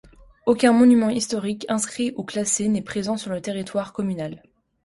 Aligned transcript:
Aucun 0.47 0.73
monument 0.73 1.09
historique 1.09 1.67
inscrit 1.69 2.11
ou 2.17 2.23
classé 2.23 2.67
n'est 2.69 2.81
présent 2.81 3.17
sur 3.17 3.29
le 3.31 3.39
territoire 3.39 3.93
communal. 3.93 4.41